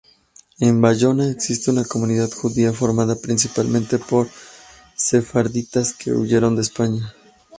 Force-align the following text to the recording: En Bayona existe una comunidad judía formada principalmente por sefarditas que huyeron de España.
En 0.59 0.81
Bayona 0.81 1.29
existe 1.29 1.69
una 1.69 1.85
comunidad 1.85 2.31
judía 2.31 2.73
formada 2.73 3.15
principalmente 3.21 3.99
por 3.99 4.27
sefarditas 4.95 5.93
que 5.93 6.11
huyeron 6.11 6.55
de 6.55 6.63
España. 6.63 7.13